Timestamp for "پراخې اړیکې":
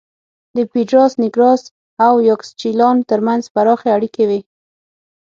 3.53-4.23